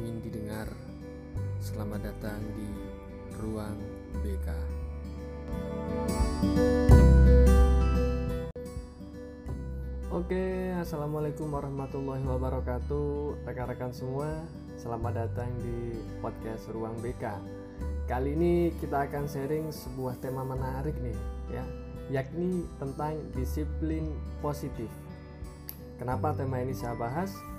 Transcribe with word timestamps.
ingin 0.00 0.16
didengar, 0.24 0.64
selamat 1.60 2.00
datang 2.08 2.40
di 2.56 2.72
Ruang 3.36 3.76
BK. 4.24 4.48
Oke, 10.08 10.72
assalamualaikum 10.80 11.52
warahmatullahi 11.52 12.24
wabarakatuh, 12.24 13.44
rekan-rekan 13.44 13.92
semua. 13.92 14.40
Selamat 14.80 15.28
datang 15.28 15.52
di 15.60 16.00
podcast 16.24 16.72
Ruang 16.72 16.96
BK. 17.04 17.36
Kali 18.08 18.32
ini 18.32 18.72
kita 18.80 19.04
akan 19.04 19.28
sharing 19.28 19.68
sebuah 19.68 20.16
tema 20.24 20.48
menarik 20.48 20.96
nih, 20.96 21.18
ya, 21.52 21.64
yakni 22.08 22.64
tentang 22.80 23.20
disiplin 23.36 24.08
positif. 24.40 24.88
Kenapa 26.00 26.32
tema 26.32 26.64
ini 26.64 26.72
saya 26.72 26.96
bahas? 26.96 27.49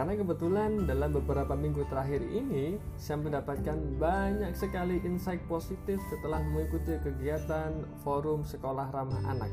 Karena 0.00 0.16
kebetulan 0.16 0.88
dalam 0.88 1.12
beberapa 1.12 1.52
minggu 1.52 1.84
terakhir 1.92 2.24
ini 2.32 2.80
saya 2.96 3.20
mendapatkan 3.20 4.00
banyak 4.00 4.56
sekali 4.56 4.96
insight 5.04 5.44
positif 5.44 6.00
setelah 6.08 6.40
mengikuti 6.40 6.96
kegiatan 7.04 7.84
forum 8.00 8.40
sekolah 8.40 8.88
ramah 8.96 9.20
anak. 9.28 9.52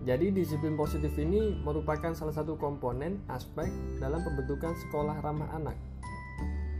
Jadi 0.00 0.32
disiplin 0.32 0.80
positif 0.80 1.12
ini 1.20 1.60
merupakan 1.60 2.16
salah 2.16 2.32
satu 2.32 2.56
komponen 2.56 3.20
aspek 3.28 3.68
dalam 4.00 4.24
pembentukan 4.24 4.72
sekolah 4.88 5.20
ramah 5.20 5.52
anak. 5.52 5.76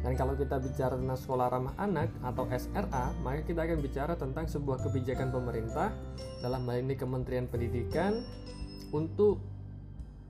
Dan 0.00 0.16
kalau 0.16 0.40
kita 0.40 0.56
bicara 0.56 0.96
tentang 0.96 1.20
sekolah 1.20 1.52
ramah 1.52 1.76
anak 1.76 2.08
atau 2.24 2.48
SRA, 2.48 3.12
maka 3.20 3.44
kita 3.44 3.60
akan 3.60 3.84
bicara 3.84 4.16
tentang 4.16 4.48
sebuah 4.48 4.88
kebijakan 4.88 5.36
pemerintah 5.36 5.92
dalam 6.40 6.64
hal 6.64 6.80
ini 6.80 6.96
Kementerian 6.96 7.44
Pendidikan 7.44 8.24
untuk 8.88 9.55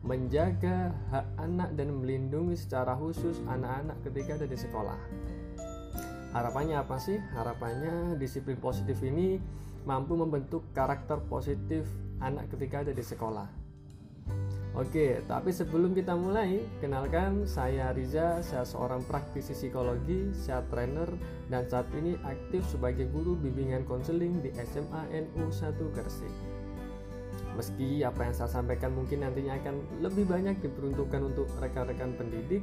menjaga 0.05 0.93
hak 1.13 1.27
anak 1.41 1.71
dan 1.79 1.97
melindungi 2.03 2.59
secara 2.59 2.93
khusus 2.97 3.41
anak-anak 3.49 3.97
ketika 4.05 4.37
ada 4.37 4.47
di 4.49 4.59
sekolah. 4.59 4.99
Harapannya 6.37 6.77
apa 6.77 7.01
sih? 7.01 7.17
Harapannya 7.33 8.21
disiplin 8.21 8.61
positif 8.61 9.01
ini 9.01 9.41
mampu 9.89 10.19
membentuk 10.19 10.67
karakter 10.77 11.23
positif 11.31 11.87
anak 12.21 12.51
ketika 12.53 12.85
ada 12.85 12.93
di 12.93 13.01
sekolah. 13.01 13.49
Oke, 14.77 15.25
tapi 15.25 15.57
sebelum 15.57 15.97
kita 15.97 16.13
mulai, 16.13 16.61
kenalkan 16.85 17.49
saya 17.49 17.97
Riza, 17.97 18.45
saya 18.45 18.61
seorang 18.69 19.01
praktisi 19.09 19.57
psikologi, 19.57 20.37
saya 20.37 20.61
trainer, 20.69 21.09
dan 21.49 21.65
saat 21.65 21.89
ini 21.97 22.13
aktif 22.29 22.61
sebagai 22.69 23.09
guru 23.09 23.41
bimbingan 23.41 23.89
konseling 23.89 24.45
di 24.45 24.53
SMA 24.53 25.09
NU 25.33 25.49
1 25.49 25.81
Gresik. 25.97 26.56
Meski 27.57 28.05
apa 28.05 28.29
yang 28.29 28.35
saya 28.37 28.53
sampaikan 28.53 28.93
mungkin 28.93 29.25
nantinya 29.25 29.57
akan 29.57 30.05
lebih 30.05 30.29
banyak 30.29 30.61
diperuntukkan 30.61 31.21
untuk 31.25 31.49
rekan-rekan 31.57 32.13
pendidik, 32.21 32.61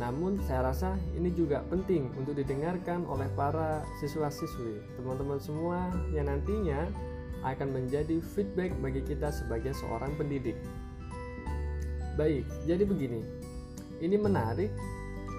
namun 0.00 0.40
saya 0.48 0.72
rasa 0.72 0.96
ini 1.12 1.28
juga 1.30 1.60
penting 1.68 2.08
untuk 2.16 2.34
didengarkan 2.34 3.04
oleh 3.04 3.28
para 3.36 3.84
siswa-siswi, 4.00 4.80
teman-teman 4.96 5.36
semua 5.36 5.92
yang 6.16 6.26
nantinya 6.26 6.88
akan 7.44 7.76
menjadi 7.76 8.24
feedback 8.34 8.72
bagi 8.80 9.04
kita 9.04 9.28
sebagai 9.28 9.76
seorang 9.76 10.16
pendidik. 10.16 10.56
Baik, 12.16 12.48
jadi 12.64 12.88
begini. 12.88 13.20
Ini 14.00 14.16
menarik 14.16 14.72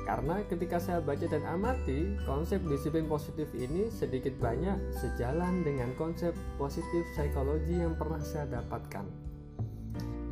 karena 0.06 0.46
ketika 0.46 0.78
saya 0.78 1.02
baca 1.02 1.26
dan 1.26 1.42
amati, 1.50 2.14
konsep 2.30 2.62
disiplin 2.70 3.10
positif 3.10 3.50
ini 3.58 3.90
sedikit 3.90 4.38
banyak 4.38 4.78
sejalan 4.94 5.66
dengan 5.66 5.90
konsep 5.98 6.38
positif 6.62 7.02
psikologi 7.18 7.82
yang 7.82 7.98
pernah 7.98 8.22
saya 8.22 8.46
dapatkan. 8.62 9.02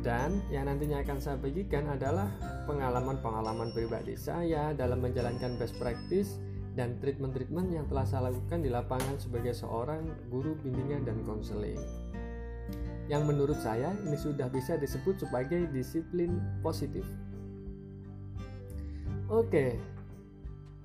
Dan 0.06 0.38
yang 0.54 0.70
nantinya 0.70 1.02
akan 1.02 1.18
saya 1.18 1.36
bagikan 1.40 1.90
adalah 1.90 2.30
pengalaman-pengalaman 2.70 3.74
pribadi 3.74 4.14
saya 4.14 4.70
dalam 4.76 5.02
menjalankan 5.02 5.58
best 5.58 5.74
practice 5.82 6.38
dan 6.78 6.94
treatment-treatment 7.02 7.74
yang 7.74 7.86
telah 7.90 8.06
saya 8.06 8.30
lakukan 8.30 8.62
di 8.62 8.70
lapangan 8.70 9.18
sebagai 9.18 9.58
seorang 9.58 10.06
guru 10.30 10.54
bimbingan 10.62 11.02
dan 11.02 11.18
konseling. 11.26 11.80
Yang 13.10 13.22
menurut 13.26 13.58
saya 13.58 13.90
ini 14.06 14.14
sudah 14.14 14.46
bisa 14.52 14.78
disebut 14.78 15.18
sebagai 15.18 15.66
disiplin 15.74 16.38
positif. 16.62 17.04
Oke, 19.34 19.74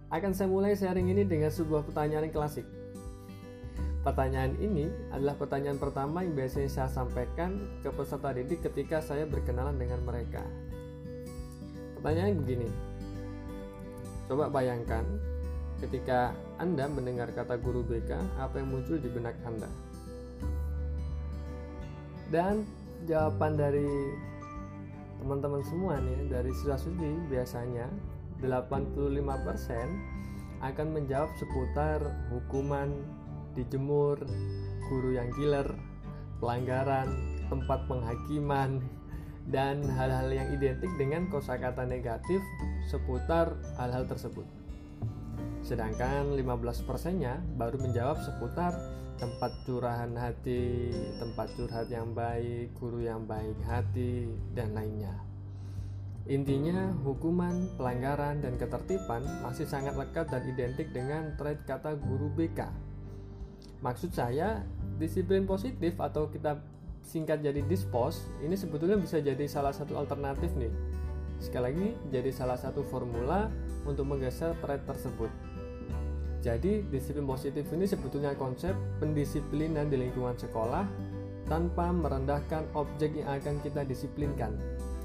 akan 0.09 0.33
saya 0.33 0.49
mulai 0.49 0.73
sharing 0.73 1.05
ini 1.13 1.21
dengan 1.21 1.53
sebuah 1.53 1.85
pertanyaan 1.85 2.33
klasik. 2.33 2.65
Pertanyaan 4.01 4.57
ini 4.57 4.89
adalah 5.13 5.37
pertanyaan 5.37 5.77
pertama 5.77 6.25
yang 6.25 6.33
biasanya 6.33 6.65
saya 6.65 6.89
sampaikan 6.89 7.61
ke 7.85 7.93
peserta 7.93 8.33
didik 8.33 8.65
ketika 8.65 9.05
saya 9.05 9.29
berkenalan 9.29 9.77
dengan 9.77 10.01
mereka. 10.01 10.41
Pertanyaan 11.93 12.41
begini, 12.41 12.65
coba 14.25 14.49
bayangkan 14.49 15.05
ketika 15.85 16.33
Anda 16.57 16.89
mendengar 16.89 17.29
kata 17.29 17.53
guru 17.61 17.85
BK, 17.85 18.17
apa 18.41 18.57
yang 18.57 18.73
muncul 18.73 18.97
di 18.97 19.13
benak 19.13 19.37
Anda? 19.45 19.69
Dan 22.33 22.65
jawaban 23.05 23.61
dari 23.61 23.85
teman-teman 25.21 25.61
semua 25.61 26.01
nih 26.01 26.33
dari 26.33 26.49
siswa-siswi 26.49 27.29
biasanya 27.29 27.85
85% 28.43 30.19
akan 30.59 30.87
menjawab 30.91 31.31
seputar 31.39 32.03
hukuman, 32.31 32.91
dijemur, 33.55 34.19
guru 34.91 35.15
yang 35.15 35.31
killer, 35.35 35.67
pelanggaran, 36.43 37.07
tempat 37.47 37.87
penghakiman, 37.87 38.83
dan 39.49 39.81
hal-hal 39.97 40.29
yang 40.29 40.47
identik 40.53 40.91
dengan 40.99 41.25
kosakata 41.31 41.87
negatif 41.87 42.43
seputar 42.87 43.55
hal-hal 43.79 44.05
tersebut. 44.05 44.45
Sedangkan 45.65 46.37
15%-nya 46.37 47.41
baru 47.57 47.81
menjawab 47.81 48.21
seputar 48.21 48.77
tempat 49.19 49.51
curahan 49.67 50.15
hati, 50.15 50.95
tempat 51.19 51.51
curhat 51.59 51.91
yang 51.91 52.15
baik, 52.15 52.71
guru 52.79 53.03
yang 53.03 53.27
baik 53.27 53.59
hati, 53.67 54.31
dan 54.55 54.71
lainnya. 54.71 55.28
Intinya, 56.29 56.93
hukuman, 57.01 57.73
pelanggaran, 57.73 58.45
dan 58.45 58.53
ketertiban 58.53 59.25
masih 59.41 59.65
sangat 59.65 59.97
lekat 59.97 60.29
dan 60.29 60.45
identik 60.45 60.93
dengan 60.93 61.33
trait 61.41 61.57
kata 61.65 61.97
guru 61.97 62.29
BK. 62.37 62.69
Maksud 63.81 64.13
saya, 64.13 64.61
disiplin 65.01 65.49
positif 65.49 65.97
atau 65.97 66.29
kita 66.29 66.61
singkat 67.01 67.41
jadi 67.41 67.65
dispos, 67.65 68.29
ini 68.45 68.53
sebetulnya 68.53 69.01
bisa 69.01 69.17
jadi 69.17 69.41
salah 69.49 69.73
satu 69.73 69.97
alternatif 69.97 70.53
nih. 70.53 70.69
Sekali 71.41 71.63
lagi, 71.65 71.87
jadi 72.13 72.29
salah 72.29 72.61
satu 72.61 72.85
formula 72.85 73.49
untuk 73.89 74.05
menggeser 74.05 74.53
trait 74.61 74.85
tersebut. 74.85 75.33
Jadi, 76.45 76.85
disiplin 76.93 77.25
positif 77.25 77.65
ini 77.73 77.89
sebetulnya 77.89 78.37
konsep 78.37 78.77
pendisiplinan 79.01 79.89
di 79.89 79.97
lingkungan 79.97 80.37
sekolah 80.37 80.85
tanpa 81.49 81.89
merendahkan 81.89 82.69
objek 82.77 83.17
yang 83.17 83.41
akan 83.41 83.57
kita 83.65 83.81
disiplinkan 83.81 84.53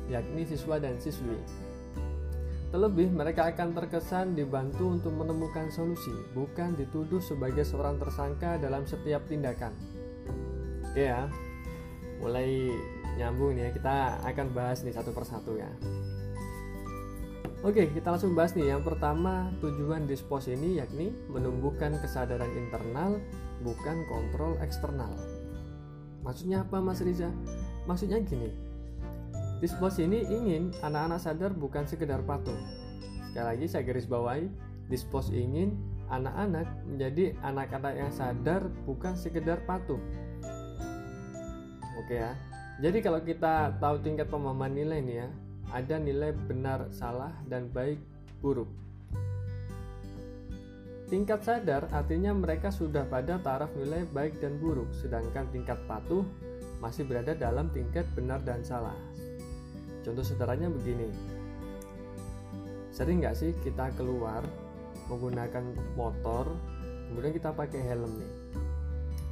yakni 0.09 0.45
siswa 0.45 0.77
dan 0.81 0.97
siswi. 1.01 1.37
Terlebih, 2.75 3.15
mereka 3.15 3.47
akan 3.55 3.71
terkesan 3.71 4.35
dibantu 4.35 4.99
untuk 4.99 5.15
menemukan 5.15 5.71
solusi, 5.71 6.11
bukan 6.35 6.75
dituduh 6.75 7.23
sebagai 7.23 7.63
seorang 7.63 8.03
tersangka 8.03 8.59
dalam 8.59 8.83
setiap 8.83 9.23
tindakan. 9.31 9.71
Oke 10.91 11.07
ya, 11.07 11.31
mulai 12.19 12.75
nyambung 13.15 13.55
nih 13.55 13.71
ya, 13.71 13.71
kita 13.79 13.97
akan 14.27 14.47
bahas 14.51 14.83
nih 14.83 14.91
satu 14.91 15.15
persatu 15.15 15.55
ya. 15.55 15.71
Oke, 17.65 17.89
kita 17.95 18.13
langsung 18.13 18.37
bahas 18.37 18.53
nih. 18.53 18.77
Yang 18.77 18.93
pertama, 18.93 19.49
tujuan 19.65 20.05
dispos 20.05 20.53
ini 20.53 20.77
yakni 20.77 21.17
menumbuhkan 21.33 21.97
kesadaran 21.97 22.53
internal, 22.53 23.17
bukan 23.65 24.05
kontrol 24.05 24.61
eksternal. 24.61 25.09
Maksudnya 26.21 26.61
apa, 26.61 26.85
Mas 26.85 27.01
Riza? 27.01 27.33
Maksudnya 27.89 28.21
gini, 28.21 28.53
Dispos 29.63 30.03
ini 30.03 30.27
ingin 30.27 30.75
anak-anak 30.83 31.21
sadar 31.23 31.53
bukan 31.55 31.87
sekedar 31.87 32.23
patuh. 32.27 32.57
Sekali 33.31 33.47
lagi 33.47 33.67
saya 33.71 33.83
garis 33.87 34.07
bawahi, 34.07 34.51
Dispos 34.91 35.31
ingin 35.31 35.79
anak-anak 36.11 36.69
menjadi 36.85 37.33
anak-anak 37.41 37.95
yang 37.97 38.11
sadar 38.13 38.69
bukan 38.85 39.15
sekedar 39.17 39.63
patuh. 39.65 39.99
Oke 41.99 42.21
ya. 42.21 42.35
Jadi 42.83 42.99
kalau 43.01 43.23
kita 43.23 43.79
tahu 43.79 44.03
tingkat 44.03 44.27
pemahaman 44.27 44.75
nilai 44.75 44.99
nih 44.99 45.17
ya, 45.23 45.29
ada 45.71 45.97
nilai 45.97 46.35
benar, 46.35 46.91
salah, 46.91 47.31
dan 47.47 47.71
baik, 47.71 48.03
buruk. 48.43 48.69
Tingkat 51.07 51.47
sadar 51.47 51.87
artinya 51.95 52.35
mereka 52.35 52.75
sudah 52.75 53.07
pada 53.07 53.39
taraf 53.39 53.71
nilai 53.79 54.03
baik 54.11 54.43
dan 54.43 54.59
buruk, 54.59 54.91
sedangkan 54.91 55.47
tingkat 55.55 55.79
patuh 55.87 56.27
masih 56.83 57.07
berada 57.07 57.33
dalam 57.39 57.71
tingkat 57.71 58.03
benar 58.19 58.43
dan 58.43 58.61
salah. 58.67 58.97
Contoh 60.05 60.21
sederhananya 60.21 60.69
begini. 60.69 61.09
Sering 62.93 63.25
nggak 63.25 63.35
sih 63.35 63.51
kita 63.65 63.91
keluar 63.97 64.45
menggunakan 65.11 65.65
motor, 65.99 66.53
kemudian 67.11 67.35
kita 67.35 67.51
pakai 67.51 67.81
helm 67.83 68.13
nih. 68.21 68.33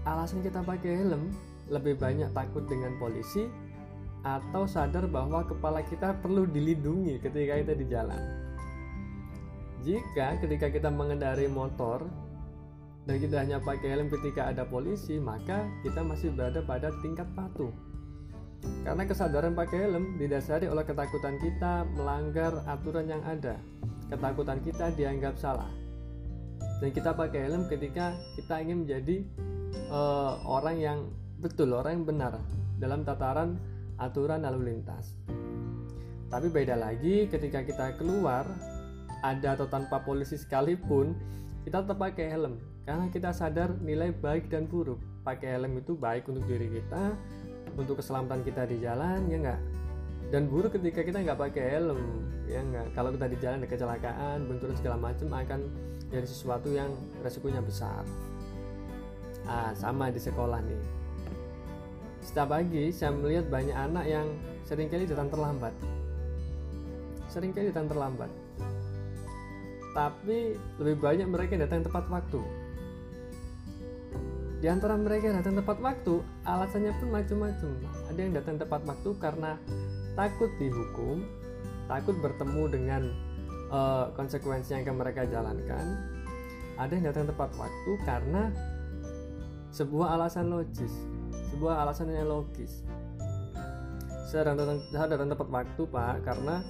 Alasan 0.03 0.43
kita 0.43 0.65
pakai 0.67 0.99
helm 0.99 1.31
lebih 1.71 1.95
banyak 2.01 2.35
takut 2.35 2.67
dengan 2.67 2.97
polisi 2.99 3.47
atau 4.27 4.67
sadar 4.67 5.07
bahwa 5.07 5.47
kepala 5.47 5.83
kita 5.87 6.15
perlu 6.19 6.47
dilindungi 6.47 7.23
ketika 7.23 7.59
kita 7.63 7.75
di 7.75 7.87
jalan. 7.87 8.23
jika 9.83 10.39
ketika 10.39 10.71
kita 10.71 10.89
mengendari 10.95 11.51
motor 11.51 12.07
dan 13.03 13.19
kita 13.19 13.43
hanya 13.43 13.59
pakai 13.59 13.99
helm 13.99 14.07
ketika 14.15 14.55
ada 14.55 14.63
polisi, 14.63 15.19
maka 15.19 15.67
kita 15.83 16.07
masih 16.07 16.31
berada 16.31 16.63
pada 16.63 16.95
tingkat 17.03 17.27
patuh. 17.35 17.75
Karena 18.83 19.03
kesadaran 19.07 19.55
pakai 19.55 19.87
helm 19.87 20.19
didasari 20.19 20.67
oleh 20.67 20.83
ketakutan 20.83 21.39
kita 21.39 21.87
melanggar 21.95 22.63
aturan 22.67 23.07
yang 23.07 23.23
ada. 23.23 23.59
Ketakutan 24.11 24.59
kita 24.63 24.91
dianggap 24.95 25.39
salah. 25.39 25.71
Dan 26.83 26.91
kita 26.91 27.15
pakai 27.15 27.47
helm 27.47 27.71
ketika 27.71 28.15
kita 28.35 28.59
ingin 28.59 28.83
menjadi 28.87 29.23
uh, 29.91 30.43
orang 30.43 30.77
yang 30.83 30.99
betul, 31.39 31.75
orang 31.79 32.03
yang 32.03 32.07
benar 32.07 32.35
dalam 32.83 33.07
tataran 33.07 33.59
aturan 34.03 34.43
lalu 34.43 34.75
lintas. 34.75 35.15
Tapi 36.27 36.49
beda 36.51 36.75
lagi 36.75 37.31
ketika 37.31 37.63
kita 37.63 37.87
keluar 38.01 38.49
ada 39.23 39.55
atau 39.55 39.71
tanpa 39.71 40.03
polisi 40.03 40.35
sekalipun, 40.35 41.15
kita 41.63 41.87
tetap 41.87 42.03
pakai 42.03 42.35
helm 42.35 42.59
karena 42.83 43.07
kita 43.15 43.31
sadar 43.31 43.79
nilai 43.79 44.11
baik 44.11 44.51
dan 44.51 44.67
buruk. 44.67 44.99
Pakai 45.23 45.55
helm 45.55 45.79
itu 45.79 45.95
baik 45.95 46.27
untuk 46.27 46.43
diri 46.51 46.67
kita, 46.67 47.15
untuk 47.77 48.01
keselamatan 48.01 48.45
kita 48.45 48.69
di 48.69 48.81
jalan, 48.83 49.29
ya 49.29 49.37
enggak? 49.39 49.61
Dan 50.33 50.49
buruk 50.49 50.73
ketika 50.77 51.05
kita 51.05 51.21
nggak 51.21 51.39
pakai 51.39 51.65
helm, 51.77 52.01
ya 52.49 52.61
enggak? 52.61 52.87
Kalau 52.97 53.11
kita 53.13 53.27
di 53.29 53.37
jalan 53.41 53.57
ada 53.61 53.69
kecelakaan, 53.69 54.39
benturan 54.49 54.75
segala 54.77 54.97
macam 54.97 55.29
akan 55.33 55.61
jadi 56.09 56.27
sesuatu 56.29 56.69
yang 56.73 56.93
resikonya 57.21 57.61
besar. 57.61 58.05
Ah, 59.49 59.75
sama 59.75 60.09
di 60.13 60.21
sekolah 60.23 60.61
nih. 60.63 60.83
Setiap 62.23 62.55
pagi 62.55 62.95
saya 62.95 63.11
melihat 63.11 63.51
banyak 63.51 63.75
anak 63.75 64.05
yang 64.07 64.27
sering 64.63 64.87
kali 64.87 65.05
datang 65.05 65.29
terlambat. 65.29 65.75
Seringkali 67.33 67.73
datang 67.73 67.89
terlambat 67.91 68.31
tapi 69.93 70.57
lebih 70.81 70.99
banyak 71.01 71.29
mereka 71.29 71.61
datang 71.61 71.85
tepat 71.85 72.09
waktu. 72.09 72.41
Di 74.63 74.71
antara 74.71 74.95
mereka 74.95 75.27
yang 75.27 75.43
datang 75.43 75.59
tepat 75.59 75.83
waktu, 75.83 76.23
alasannya 76.47 76.95
pun 77.03 77.11
macam-macam. 77.11 77.71
Ada 78.15 78.21
yang 78.23 78.33
datang 78.39 78.57
tepat 78.63 78.87
waktu 78.87 79.11
karena 79.19 79.59
takut 80.15 80.55
dihukum, 80.63 81.27
takut 81.91 82.15
bertemu 82.23 82.63
dengan 82.71 83.03
uh, 83.75 84.15
konsekuensi 84.15 84.79
yang 84.79 84.87
akan 84.87 84.97
mereka 85.03 85.27
jalankan. 85.27 85.87
Ada 86.79 86.95
yang 86.95 87.11
datang 87.11 87.27
tepat 87.27 87.51
waktu 87.59 87.93
karena 88.07 88.55
sebuah 89.75 90.15
alasan 90.15 90.47
logis, 90.47 90.95
sebuah 91.51 91.83
alasan 91.83 92.15
yang 92.15 92.31
logis. 92.31 92.87
Saya 94.31 94.55
datang, 94.55 94.79
saya 94.95 95.11
datang 95.11 95.27
tepat 95.35 95.49
waktu, 95.51 95.83
Pak, 95.91 96.23
karena 96.23 96.63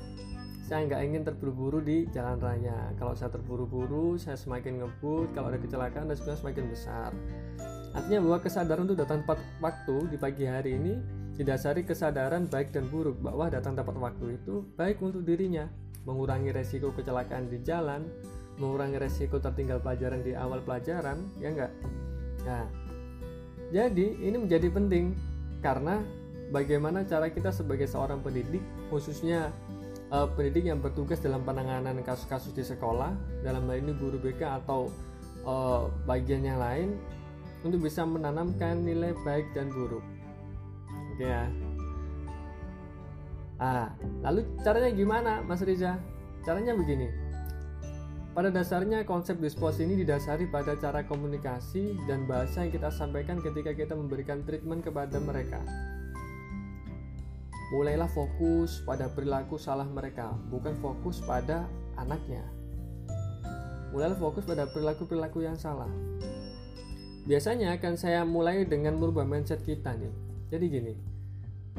saya 0.64 0.88
nggak 0.88 1.02
ingin 1.04 1.22
terburu-buru 1.28 1.84
di 1.84 2.08
jalan 2.16 2.40
raya 2.40 2.96
kalau 2.96 3.12
saya 3.12 3.28
terburu-buru 3.28 4.16
saya 4.16 4.40
semakin 4.40 4.80
ngebut 4.80 5.28
kalau 5.36 5.52
ada 5.52 5.60
kecelakaan 5.60 6.08
resikonya 6.08 6.38
semakin 6.38 6.64
besar 6.72 7.10
artinya 7.92 8.18
bahwa 8.24 8.38
kesadaran 8.40 8.82
untuk 8.88 8.98
datang 9.00 9.24
tepat 9.24 9.38
waktu 9.60 9.96
di 10.12 10.16
pagi 10.16 10.44
hari 10.48 10.76
ini 10.76 10.96
didasari 11.36 11.84
kesadaran 11.84 12.48
baik 12.48 12.72
dan 12.72 12.88
buruk 12.92 13.20
bahwa 13.20 13.48
datang 13.48 13.72
tepat 13.72 13.96
waktu 13.96 14.40
itu 14.40 14.64
baik 14.76 15.00
untuk 15.00 15.24
dirinya. 15.24 15.68
Mengurangi 16.02 16.50
resiko 16.50 16.90
kecelakaan 16.90 17.46
di 17.46 17.62
jalan 17.62 18.02
mengurangi 18.58 18.98
resiko 19.00 19.40
tertinggal 19.40 19.80
pelajaran 19.80 20.20
di 20.20 20.36
awal 20.36 20.60
pelajaran 20.60 21.24
ya 21.38 21.48
enggak? 21.54 21.72
Nah 22.44 22.64
jadi 23.72 24.06
ini 24.20 24.36
menjadi 24.36 24.68
penting 24.68 25.16
karena 25.64 26.04
bagaimana 26.52 27.06
cara 27.08 27.32
kita 27.32 27.48
sebagai 27.48 27.88
seorang 27.88 28.20
pendidik 28.20 28.60
khususnya 28.92 29.48
uh, 30.12 30.28
pendidik 30.36 30.68
yang 30.68 30.84
bertugas 30.84 31.22
dalam 31.24 31.40
penanganan 31.46 31.96
kasus-kasus 32.04 32.52
di 32.52 32.60
sekolah 32.60 33.16
dalam 33.40 33.64
hal 33.64 33.80
ini 33.80 33.96
guru 33.96 34.20
BK 34.20 34.62
atau 34.62 34.92
uh, 35.48 35.88
bagian 36.04 36.44
yang 36.44 36.60
lain 36.60 37.00
untuk 37.62 37.82
bisa 37.82 38.02
menanamkan 38.02 38.82
nilai 38.82 39.14
baik 39.22 39.50
dan 39.54 39.70
buruk. 39.70 40.02
Oke 41.14 41.26
ya. 41.26 41.46
Ah 43.62 43.94
lalu 44.26 44.42
caranya 44.66 44.90
gimana 44.90 45.32
Mas 45.46 45.62
Riza? 45.62 45.98
Caranya 46.42 46.74
begini. 46.74 47.32
Pada 48.32 48.48
dasarnya 48.48 49.04
konsep 49.04 49.36
dispos 49.36 49.76
ini 49.76 49.92
didasari 49.92 50.48
pada 50.48 50.72
cara 50.80 51.04
komunikasi 51.04 52.00
dan 52.08 52.24
bahasa 52.24 52.64
yang 52.64 52.72
kita 52.72 52.88
sampaikan 52.88 53.36
ketika 53.44 53.76
kita 53.76 53.92
memberikan 53.92 54.40
treatment 54.40 54.80
kepada 54.80 55.20
mereka. 55.20 55.60
Mulailah 57.76 58.08
fokus 58.08 58.80
pada 58.88 59.12
perilaku 59.12 59.60
salah 59.60 59.84
mereka, 59.84 60.32
bukan 60.48 60.72
fokus 60.80 61.20
pada 61.20 61.68
anaknya. 62.00 62.40
Mulailah 63.92 64.16
fokus 64.16 64.48
pada 64.48 64.64
perilaku-perilaku 64.64 65.44
yang 65.44 65.56
salah. 65.60 65.88
Biasanya 67.22 67.78
akan 67.78 67.94
saya 67.94 68.26
mulai 68.26 68.66
dengan 68.66 68.98
merubah 68.98 69.22
mindset 69.22 69.62
kita 69.62 69.94
nih. 69.94 70.10
Jadi 70.50 70.64
gini, 70.66 70.94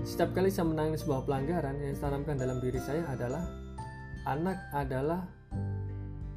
setiap 0.07 0.31
kali 0.31 0.47
saya 0.47 0.71
menangani 0.71 0.97
sebuah 0.97 1.27
pelanggaran 1.27 1.75
yang 1.83 1.93
saya 1.99 2.15
tanamkan 2.15 2.39
dalam 2.39 2.57
diri 2.63 2.79
saya 2.79 3.03
adalah 3.11 3.43
anak 4.23 4.57
adalah 4.71 5.21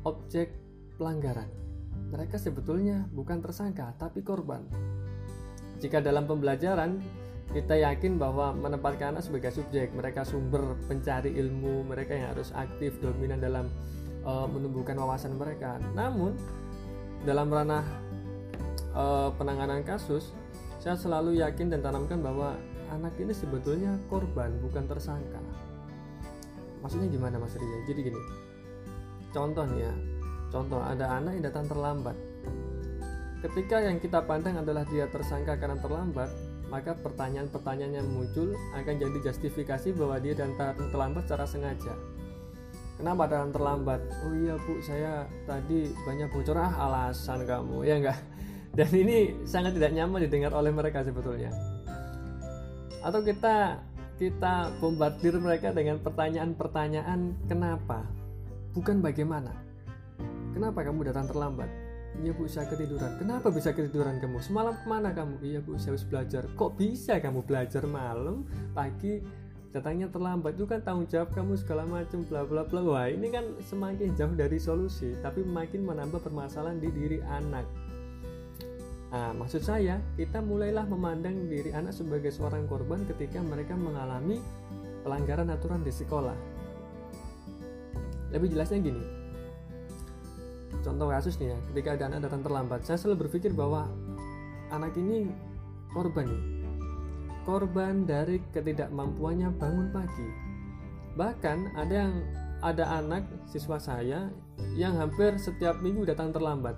objek 0.03 0.51
pelanggaran. 0.99 1.47
Mereka 2.11 2.35
sebetulnya 2.35 3.07
bukan 3.15 3.39
tersangka, 3.39 3.95
tapi 3.95 4.27
korban. 4.27 4.67
Jika 5.79 6.03
dalam 6.03 6.27
pembelajaran 6.27 6.99
kita 7.55 7.79
yakin 7.79 8.19
bahwa 8.19 8.51
menempatkan 8.59 9.15
anak 9.15 9.23
sebagai 9.23 9.55
subjek 9.55 9.95
mereka 9.95 10.27
sumber 10.27 10.75
pencari 10.91 11.31
ilmu 11.39 11.87
mereka 11.87 12.19
yang 12.19 12.35
harus 12.35 12.51
aktif 12.59 12.99
dominan 12.99 13.39
dalam 13.39 13.71
uh, 14.27 14.51
menumbuhkan 14.51 14.99
wawasan 14.99 15.39
mereka 15.39 15.79
namun 15.95 16.35
dalam 17.23 17.47
ranah 17.47 17.87
uh, 18.97 19.29
penanganan 19.37 19.85
kasus 19.85 20.33
saya 20.81 20.97
selalu 20.97 21.45
yakin 21.45 21.69
dan 21.69 21.85
tanamkan 21.85 22.25
bahwa 22.25 22.57
anak 22.89 23.13
ini 23.21 23.37
sebetulnya 23.37 24.01
korban 24.09 24.57
bukan 24.65 24.89
tersangka 24.89 25.39
maksudnya 26.81 27.13
gimana 27.13 27.37
mas 27.37 27.53
Ria 27.55 27.79
jadi 27.85 28.01
gini 28.09 28.21
contoh 29.31 29.69
nih 29.69 29.85
ya 29.85 29.95
contoh 30.49 30.81
ada 30.81 31.21
anak 31.21 31.37
yang 31.37 31.45
datang 31.53 31.67
terlambat 31.69 32.17
ketika 33.45 33.85
yang 33.85 34.01
kita 34.01 34.25
pandang 34.25 34.57
adalah 34.57 34.89
dia 34.89 35.05
tersangka 35.13 35.61
karena 35.61 35.77
terlambat 35.79 36.31
maka 36.67 36.99
pertanyaan-pertanyaan 36.99 38.03
yang 38.03 38.09
muncul 38.11 38.59
akan 38.75 38.95
jadi 38.99 39.19
justifikasi 39.23 39.95
bahwa 39.95 40.19
dia 40.19 40.35
dan 40.35 40.51
terlambat 40.91 41.31
secara 41.31 41.47
sengaja. 41.47 41.95
Kenapa 42.97 43.29
datang 43.29 43.53
terlambat? 43.53 44.01
Oh 44.25 44.33
iya 44.35 44.57
bu, 44.57 44.81
saya 44.81 45.29
tadi 45.45 45.93
banyak 46.03 46.33
bocor 46.33 46.57
ah 46.59 46.73
alasan 46.75 47.45
kamu 47.45 47.87
ya 47.87 47.95
enggak. 48.01 48.19
Dan 48.77 48.93
ini 48.93 49.33
sangat 49.49 49.73
tidak 49.73 49.97
nyaman 49.97 50.29
didengar 50.29 50.53
oleh 50.53 50.69
mereka 50.69 51.01
sebetulnya. 51.01 51.49
Atau 53.01 53.25
kita 53.25 53.81
kita 54.21 54.73
bombardir 54.81 55.37
mereka 55.41 55.73
dengan 55.73 55.97
pertanyaan-pertanyaan 56.01 57.49
kenapa, 57.49 58.05
bukan 58.77 59.01
bagaimana. 59.01 59.53
Kenapa 60.53 60.85
kamu 60.85 61.09
datang 61.09 61.29
terlambat? 61.29 61.69
Iya 62.17 62.33
bu 62.33 62.49
saya 62.49 62.65
ketiduran 62.73 63.21
Kenapa 63.21 63.53
bisa 63.53 63.77
ketiduran 63.77 64.17
kamu? 64.17 64.41
Semalam 64.41 64.73
ke 64.73 64.89
mana 64.89 65.13
kamu? 65.13 65.37
Iya 65.45 65.61
bu 65.61 65.77
saya 65.77 65.93
harus 65.93 66.07
belajar 66.09 66.49
Kok 66.57 66.81
bisa 66.81 67.21
kamu 67.21 67.45
belajar 67.45 67.85
malam 67.85 68.49
Pagi 68.73 69.21
datangnya 69.77 70.09
terlambat 70.09 70.57
itu 70.57 70.65
kan 70.65 70.81
tanggung 70.81 71.05
jawab 71.05 71.29
kamu 71.37 71.53
segala 71.61 71.85
macam 71.85 72.25
bla 72.25 72.49
bla 72.49 72.65
bla 72.65 72.81
wah 72.81 73.13
ini 73.13 73.29
kan 73.29 73.45
semakin 73.61 74.17
jauh 74.17 74.33
dari 74.33 74.57
solusi 74.57 75.13
tapi 75.21 75.45
makin 75.45 75.85
menambah 75.85 76.25
permasalahan 76.25 76.81
di 76.81 76.89
diri 76.89 77.21
anak 77.29 77.69
nah 79.07 79.31
maksud 79.33 79.63
saya 79.63 80.03
kita 80.19 80.43
mulailah 80.43 80.85
memandang 80.85 81.47
diri 81.47 81.71
anak 81.71 81.95
sebagai 81.95 82.35
seorang 82.35 82.67
korban 82.67 83.07
ketika 83.07 83.39
mereka 83.39 83.79
mengalami 83.79 84.43
pelanggaran 85.07 85.51
aturan 85.55 85.87
di 85.87 85.95
sekolah. 85.95 86.35
Lebih 88.35 88.51
jelasnya 88.51 88.83
gini. 88.83 89.05
Contoh 90.83 91.07
kasus 91.11 91.39
nih 91.39 91.55
ya 91.55 91.59
ketika 91.71 91.89
ada 91.95 92.05
anak 92.11 92.21
datang 92.31 92.43
terlambat 92.43 92.81
saya 92.83 92.99
selalu 92.99 93.27
berpikir 93.27 93.55
bahwa 93.55 93.87
anak 94.75 94.95
ini 94.99 95.31
korban. 95.95 96.27
Nih 96.27 96.57
korban 97.47 98.03
dari 98.03 98.43
ketidakmampuannya 98.51 99.55
bangun 99.55 99.89
pagi. 99.95 100.29
Bahkan 101.15 101.79
ada 101.79 101.95
yang 101.95 102.15
ada 102.61 102.85
anak 102.99 103.23
siswa 103.47 103.79
saya 103.79 104.29
yang 104.75 104.99
hampir 104.99 105.39
setiap 105.39 105.79
minggu 105.79 106.03
datang 106.03 106.35
terlambat 106.35 106.75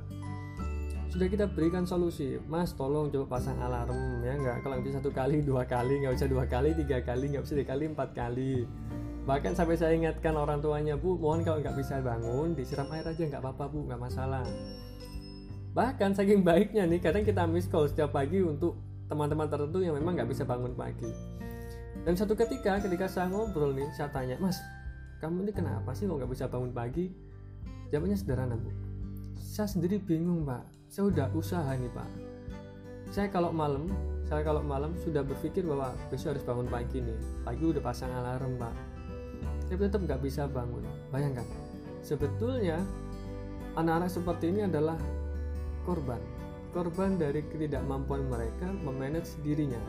sudah 1.08 1.28
kita 1.28 1.48
berikan 1.48 1.88
solusi. 1.88 2.36
Mas 2.44 2.76
tolong 2.76 3.08
coba 3.08 3.40
pasang 3.40 3.56
alarm 3.64 4.20
ya 4.20 4.36
nggak? 4.36 4.56
Kalau 4.60 4.76
bisa 4.84 5.00
satu 5.00 5.08
kali 5.08 5.40
dua 5.40 5.64
kali 5.64 6.04
nggak 6.04 6.14
bisa 6.20 6.26
dua 6.28 6.44
kali 6.44 6.76
tiga 6.76 7.00
kali 7.00 7.32
nggak 7.32 7.42
bisa 7.48 7.54
tiga 7.56 7.68
kali 7.72 7.84
empat 7.88 8.08
kali. 8.12 8.68
Bahkan 9.24 9.52
sampai 9.56 9.76
saya 9.76 9.92
ingatkan 9.96 10.36
orang 10.36 10.60
tuanya 10.60 10.96
bu 10.96 11.16
mohon 11.16 11.44
kalau 11.44 11.60
nggak 11.60 11.76
bisa 11.76 12.00
bangun 12.04 12.52
disiram 12.52 12.88
air 12.92 13.04
aja 13.08 13.22
nggak 13.24 13.40
apa-apa 13.40 13.64
bu 13.72 13.88
nggak 13.88 14.00
masalah. 14.00 14.44
Bahkan 15.72 16.12
saking 16.12 16.44
baiknya 16.44 16.84
nih 16.84 17.00
kadang 17.00 17.24
kita 17.24 17.48
miss 17.48 17.68
call 17.68 17.88
setiap 17.88 18.12
pagi 18.12 18.44
untuk 18.44 18.76
teman-teman 19.08 19.48
tertentu 19.48 19.80
yang 19.80 19.96
memang 19.96 20.12
nggak 20.12 20.28
bisa 20.28 20.44
bangun 20.44 20.76
pagi. 20.76 21.08
Dan 22.04 22.14
satu 22.16 22.36
ketika 22.36 22.84
ketika 22.84 23.08
saya 23.08 23.32
ngobrol 23.32 23.72
nih 23.72 23.88
saya 23.96 24.12
tanya 24.12 24.36
mas 24.40 24.60
kamu 25.24 25.48
ini 25.48 25.52
kenapa 25.56 25.96
sih 25.96 26.04
kok 26.04 26.20
nggak 26.20 26.30
bisa 26.36 26.44
bangun 26.52 26.72
pagi? 26.72 27.08
Jawabannya 27.88 28.16
sederhana 28.20 28.56
bu. 28.60 28.68
Saya 29.40 29.68
sendiri 29.68 29.96
bingung 29.96 30.44
pak 30.44 30.77
saya 30.88 31.12
udah 31.12 31.28
usaha 31.36 31.68
nih 31.76 31.92
pak. 31.92 32.08
Saya 33.12 33.28
kalau 33.28 33.52
malam 33.52 33.88
saya 34.28 34.44
kalau 34.44 34.60
malam 34.60 34.92
sudah 35.00 35.24
berpikir 35.24 35.64
bahwa 35.64 35.92
besok 36.08 36.36
harus 36.36 36.44
bangun 36.44 36.68
pagi 36.68 37.00
nih. 37.04 37.18
Pagi 37.44 37.64
udah 37.64 37.82
pasang 37.84 38.12
alarm 38.12 38.56
pak. 38.56 38.74
Tapi 39.68 39.80
tetap 39.84 40.00
nggak 40.04 40.20
bisa 40.24 40.48
bangun. 40.48 40.84
Bayangkan 41.12 41.44
sebetulnya 42.00 42.80
anak-anak 43.76 44.08
seperti 44.08 44.48
ini 44.48 44.64
adalah 44.64 44.96
korban. 45.84 46.20
Korban 46.72 47.16
dari 47.16 47.44
ketidakmampuan 47.44 48.28
mereka 48.28 48.68
memanage 48.84 49.36
dirinya. 49.44 49.80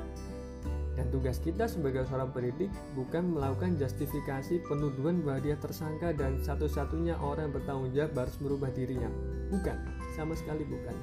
Dan 0.99 1.07
tugas 1.15 1.39
kita 1.39 1.63
sebagai 1.63 2.03
seorang 2.11 2.35
pendidik 2.35 2.67
bukan 2.91 3.31
melakukan 3.31 3.79
justifikasi 3.79 4.59
penuduhan 4.67 5.23
bahwa 5.23 5.39
dia 5.39 5.55
tersangka 5.55 6.11
dan 6.11 6.43
satu-satunya 6.43 7.15
orang 7.23 7.47
yang 7.47 7.55
bertanggung 7.55 7.91
jawab 7.95 8.27
harus 8.27 8.35
merubah 8.43 8.67
dirinya. 8.75 9.07
Bukan, 9.47 9.79
sama 10.19 10.35
sekali 10.35 10.67
bukan. 10.67 10.95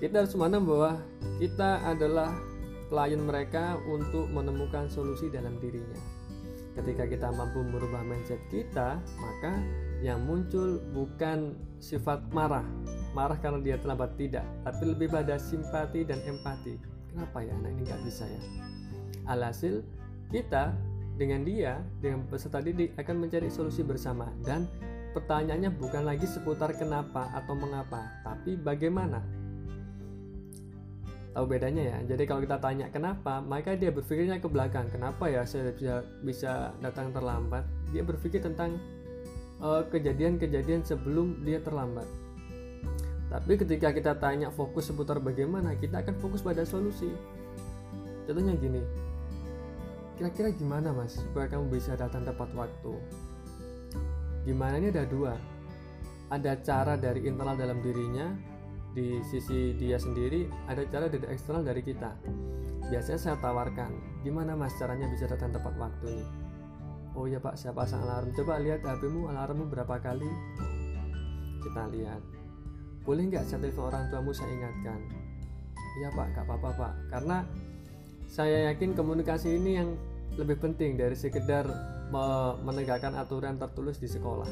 Kita 0.00 0.24
harus 0.24 0.32
memandang 0.34 0.64
bahwa 0.64 0.92
kita 1.38 1.84
adalah 1.84 2.32
klien 2.88 3.20
mereka 3.20 3.78
untuk 3.86 4.26
menemukan 4.32 4.88
solusi 4.90 5.28
dalam 5.30 5.60
dirinya. 5.62 6.00
Ketika 6.74 7.04
kita 7.04 7.28
mampu 7.30 7.60
merubah 7.62 8.00
mindset 8.02 8.40
kita, 8.48 8.98
maka 8.98 9.52
yang 10.00 10.24
muncul 10.24 10.80
bukan 10.96 11.54
sifat 11.78 12.24
marah, 12.32 12.64
marah 13.12 13.36
karena 13.36 13.60
dia 13.60 13.76
terlambat 13.76 14.16
tidak, 14.16 14.46
tapi 14.64 14.82
lebih 14.88 15.12
pada 15.12 15.36
simpati 15.36 16.02
dan 16.08 16.18
empati 16.24 16.90
kenapa 17.10 17.42
ya 17.42 17.52
anak 17.58 17.70
ini 17.74 17.82
nggak 17.84 18.02
bisa 18.06 18.24
ya 18.24 18.40
alhasil 19.26 19.82
kita 20.30 20.72
dengan 21.18 21.44
dia 21.44 21.82
dengan 21.98 22.24
peserta 22.30 22.62
didik 22.62 22.94
akan 22.96 23.26
mencari 23.26 23.50
solusi 23.50 23.82
bersama 23.84 24.30
dan 24.46 24.64
pertanyaannya 25.10 25.70
bukan 25.74 26.02
lagi 26.06 26.26
seputar 26.26 26.74
kenapa 26.74 27.30
atau 27.34 27.54
mengapa 27.58 28.06
tapi 28.22 28.54
bagaimana? 28.54 29.22
Tahu 31.30 31.46
bedanya 31.46 31.94
ya? 31.94 31.98
Jadi 32.10 32.26
kalau 32.26 32.42
kita 32.42 32.58
tanya 32.58 32.90
kenapa 32.90 33.38
maka 33.38 33.78
dia 33.78 33.94
berpikirnya 33.94 34.42
ke 34.42 34.50
belakang. 34.50 34.90
Kenapa 34.90 35.30
ya 35.30 35.46
saya 35.46 35.70
bisa 35.70 36.02
bisa 36.26 36.52
datang 36.82 37.14
terlambat? 37.14 37.62
Dia 37.94 38.02
berpikir 38.02 38.42
tentang 38.42 38.78
eh, 39.62 39.82
kejadian-kejadian 39.94 40.82
uh, 40.82 40.86
sebelum 40.86 41.46
dia 41.46 41.62
terlambat. 41.62 42.06
Tapi 43.30 43.54
ketika 43.54 43.94
kita 43.94 44.18
tanya 44.18 44.50
fokus 44.50 44.90
seputar 44.90 45.22
bagaimana, 45.22 45.78
kita 45.78 46.02
akan 46.02 46.18
fokus 46.18 46.42
pada 46.42 46.66
solusi. 46.66 47.14
Contohnya 48.26 48.58
gini, 48.58 48.82
kira-kira 50.18 50.50
gimana 50.50 50.90
mas 50.90 51.14
supaya 51.14 51.46
kamu 51.46 51.70
bisa 51.70 51.94
datang 51.94 52.26
tepat 52.26 52.50
waktu? 52.58 52.98
Gimana 54.50 54.82
ini 54.82 54.90
ada 54.90 55.06
dua, 55.06 55.38
ada 56.34 56.58
cara 56.58 56.98
dari 56.98 57.22
internal 57.30 57.54
dalam 57.54 57.78
dirinya, 57.78 58.34
di 58.90 59.22
sisi 59.22 59.78
dia 59.78 59.94
sendiri, 59.94 60.50
ada 60.66 60.82
cara 60.90 61.06
dari 61.06 61.22
eksternal 61.30 61.62
dari 61.62 61.86
kita. 61.86 62.10
Biasanya 62.90 63.20
saya 63.22 63.36
tawarkan, 63.38 63.94
gimana 64.26 64.58
mas 64.58 64.74
caranya 64.74 65.06
bisa 65.06 65.30
datang 65.30 65.54
tepat 65.54 65.78
waktu 65.78 66.18
nih? 66.18 66.28
Oh 67.14 67.30
ya 67.30 67.38
pak, 67.38 67.54
saya 67.54 67.70
pasang 67.70 68.02
alarm. 68.02 68.34
Coba 68.34 68.58
lihat 68.58 68.82
HPmu, 68.82 69.30
alarmmu 69.30 69.70
berapa 69.70 70.02
kali? 70.02 70.26
Kita 71.62 71.86
lihat 71.94 72.40
boleh 73.04 73.32
nggak 73.32 73.44
saya 73.48 73.64
telepon 73.64 73.88
orang 73.88 74.04
tuamu 74.12 74.30
saya 74.30 74.50
ingatkan 74.52 75.00
iya 75.98 76.08
pak 76.12 76.26
nggak 76.30 76.44
apa-apa 76.46 76.70
pak 76.76 76.92
karena 77.08 77.38
saya 78.30 78.70
yakin 78.70 78.94
komunikasi 78.94 79.56
ini 79.56 79.82
yang 79.82 79.90
lebih 80.38 80.60
penting 80.60 80.94
dari 81.00 81.16
sekedar 81.18 81.66
menegakkan 82.62 83.14
aturan 83.14 83.58
tertulis 83.58 83.98
di 83.98 84.10
sekolah. 84.10 84.46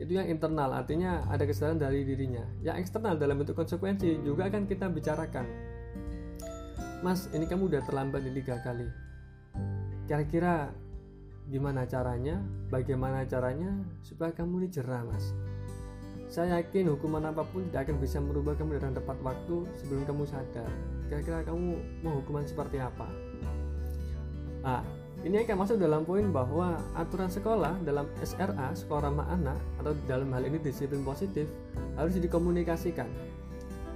Itu 0.00 0.16
yang 0.16 0.32
internal 0.32 0.72
artinya 0.72 1.28
ada 1.28 1.44
kesadaran 1.44 1.76
dari 1.76 2.02
dirinya. 2.08 2.40
Yang 2.64 2.88
eksternal 2.88 3.20
dalam 3.20 3.36
bentuk 3.36 3.52
konsekuensi 3.52 4.24
juga 4.24 4.48
akan 4.48 4.64
kita 4.64 4.88
bicarakan. 4.88 5.44
Mas 7.04 7.28
ini 7.36 7.44
kamu 7.44 7.68
udah 7.68 7.82
terlambat 7.84 8.24
di 8.24 8.32
tiga 8.40 8.60
kali. 8.64 8.88
Kira-kira 10.08 10.72
gimana 11.52 11.84
caranya? 11.84 12.40
Bagaimana 12.72 13.28
caranya 13.28 13.76
supaya 14.00 14.32
kamu 14.32 14.64
ini 14.64 14.68
jerah 14.72 15.04
mas? 15.04 15.36
Saya 16.30 16.62
yakin 16.62 16.94
hukuman 16.94 17.26
apa 17.26 17.42
pun 17.42 17.66
tidak 17.68 17.90
akan 17.90 17.96
bisa 18.00 18.22
merubah 18.22 18.54
kamu 18.56 18.78
dalam 18.78 18.94
tepat 18.96 19.18
waktu 19.20 19.68
sebelum 19.76 20.06
kamu 20.08 20.24
sadar. 20.24 20.70
Kira-kira 21.12 21.44
kamu 21.44 21.76
mau 22.00 22.22
hukuman 22.22 22.46
seperti 22.48 22.80
apa? 22.80 23.29
Nah, 24.60 24.84
ini 25.24 25.44
akan 25.44 25.56
masuk 25.64 25.76
dalam 25.76 26.04
poin 26.04 26.28
bahwa 26.32 26.80
aturan 26.96 27.28
sekolah 27.28 27.80
dalam 27.84 28.08
SRA, 28.24 28.72
sekolah 28.72 29.12
ramah 29.12 29.28
anak, 29.32 29.58
atau 29.80 29.92
dalam 30.08 30.32
hal 30.32 30.48
ini 30.48 30.60
disiplin 30.60 31.04
positif, 31.04 31.48
harus 31.96 32.16
dikomunikasikan. 32.16 33.08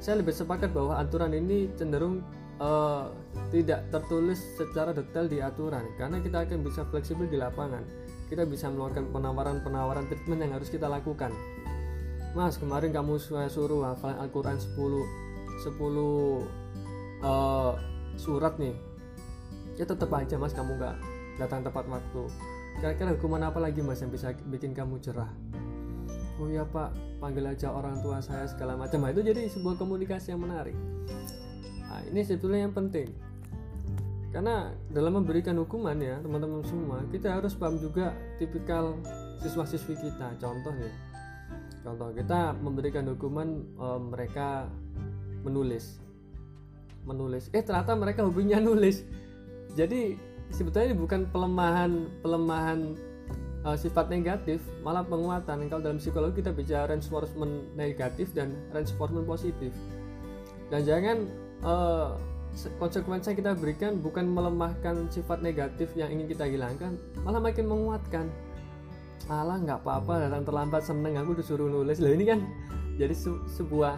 Saya 0.00 0.20
lebih 0.20 0.36
sepakat 0.36 0.72
bahwa 0.76 1.00
aturan 1.00 1.32
ini 1.32 1.72
cenderung 1.80 2.20
uh, 2.60 3.08
tidak 3.48 3.88
tertulis 3.88 4.40
secara 4.60 4.92
detail 4.92 5.28
di 5.28 5.40
aturan, 5.40 5.84
karena 5.96 6.20
kita 6.20 6.44
akan 6.44 6.60
bisa 6.60 6.84
fleksibel 6.92 7.24
di 7.24 7.40
lapangan. 7.40 7.84
Kita 8.28 8.44
bisa 8.44 8.68
melakukan 8.72 9.08
penawaran-penawaran 9.12 10.08
treatment 10.08 10.40
yang 10.44 10.52
harus 10.56 10.72
kita 10.72 10.88
lakukan 10.88 11.32
Mas 12.34 12.58
kemarin 12.58 12.90
kamu 12.90 13.14
saya 13.22 13.46
suruh 13.46 13.86
hafal 13.86 14.18
Al-Quran 14.18 14.58
10 14.58 14.74
10 14.74 15.70
uh, 17.22 17.78
surat 18.18 18.58
nih 18.58 18.74
ya 19.78 19.84
tetap 19.86 20.10
aja 20.14 20.34
mas. 20.38 20.52
Kamu 20.54 20.78
nggak 20.78 20.96
datang 21.38 21.62
tepat 21.62 21.86
waktu. 21.86 22.22
Kira-kira 22.82 23.14
hukuman 23.14 23.46
apa 23.46 23.62
lagi 23.62 23.80
mas 23.80 24.02
yang 24.02 24.10
bisa 24.10 24.34
bikin 24.50 24.74
kamu 24.74 24.98
cerah 24.98 25.30
oh 26.40 26.48
ya 26.50 26.66
pak. 26.66 26.92
Panggil 27.22 27.46
aja 27.46 27.72
orang 27.72 27.98
tua 28.02 28.20
saya 28.20 28.44
segala 28.44 28.76
macam. 28.76 29.00
Nah, 29.00 29.10
itu 29.14 29.24
jadi 29.24 29.48
sebuah 29.48 29.78
komunikasi 29.78 30.34
yang 30.34 30.44
menarik. 30.44 30.76
Nah, 31.88 32.00
ini 32.10 32.20
sebetulnya 32.26 32.68
yang 32.68 32.74
penting. 32.74 33.08
Karena 34.34 34.74
dalam 34.90 35.22
memberikan 35.22 35.54
hukuman 35.62 35.94
ya 35.94 36.18
teman-teman 36.18 36.66
semua 36.66 37.06
kita 37.06 37.38
harus 37.38 37.54
paham 37.54 37.78
juga 37.78 38.10
tipikal 38.42 38.98
siswa-siswi 39.38 39.94
kita. 39.94 40.34
Contoh 40.42 40.74
nih. 40.74 40.94
Contoh 41.86 42.10
kita 42.10 42.50
memberikan 42.58 43.06
dokumen 43.06 43.78
uh, 43.78 44.00
mereka 44.02 44.66
menulis. 45.46 46.02
Menulis. 47.06 47.46
Eh 47.54 47.62
ternyata 47.62 47.94
mereka 47.94 48.26
hobinya 48.26 48.58
nulis 48.58 49.06
jadi 49.74 50.14
sebetulnya 50.54 50.94
ini 50.94 50.98
bukan 50.98 51.26
pelemahan 51.34 52.06
pelemahan 52.22 52.94
uh, 53.66 53.74
sifat 53.74 54.06
negatif 54.12 54.62
malah 54.86 55.02
penguatan. 55.02 55.66
Kalau 55.66 55.82
dalam 55.82 55.98
psikologi 55.98 56.44
kita 56.44 56.54
bicara 56.54 56.94
reinforcement 56.94 57.74
negatif 57.74 58.30
dan 58.36 58.54
reinforcement 58.70 59.26
positif. 59.26 59.74
Dan 60.70 60.86
jangan 60.86 61.16
uh, 61.66 62.14
konsekuensi 62.78 63.34
yang 63.34 63.38
kita 63.38 63.52
berikan 63.58 63.98
bukan 63.98 64.30
melemahkan 64.30 65.10
sifat 65.10 65.42
negatif 65.42 65.90
yang 65.98 66.14
ingin 66.14 66.30
kita 66.30 66.46
hilangkan 66.46 66.94
malah 67.26 67.42
makin 67.42 67.66
menguatkan. 67.66 68.30
Alah 69.26 69.56
nggak 69.58 69.82
apa-apa 69.82 70.28
datang 70.28 70.44
terlambat 70.44 70.82
seneng 70.84 71.16
aku 71.18 71.34
disuruh 71.40 71.66
nulis. 71.66 71.98
Loh 71.98 72.12
ini 72.12 72.28
kan 72.28 72.44
jadi 72.94 73.16
se 73.16 73.32
sebuah 73.58 73.96